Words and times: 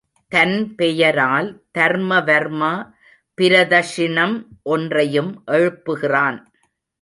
தன் 0.27 0.75
பெயரால் 0.75 1.49
தர்மவர்மா 1.77 2.71
பிரதக்ஷிணம் 3.41 4.35
ஒன்றையும் 4.63 5.43
எழுப்புகிறான். 5.47 6.39